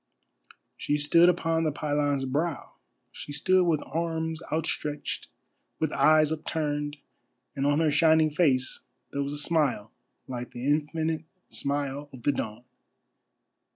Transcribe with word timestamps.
She 0.77 0.97
stood 0.97 1.29
upon 1.29 1.63
the 1.63 1.71
pylon's 1.71 2.25
brow. 2.25 2.71
She 3.11 3.31
stood 3.31 3.65
with 3.67 3.83
arms 3.85 4.41
outstretched, 4.51 5.27
with 5.77 5.91
eyes 5.91 6.31
upturned, 6.31 6.97
and 7.55 7.67
on 7.67 7.79
her 7.81 7.91
shining 7.91 8.31
face 8.31 8.79
there 9.11 9.21
was 9.21 9.33
a 9.33 9.37
smile 9.37 9.91
like 10.27 10.53
the 10.53 10.65
infinite 10.65 11.25
smile 11.51 12.09
of 12.11 12.23
the 12.23 12.31
dawn. 12.31 12.63